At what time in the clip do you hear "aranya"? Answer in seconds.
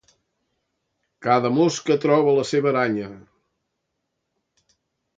2.75-3.13